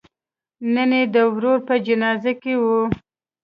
[0.73, 2.63] نن یې د ورور په جنازه کې و.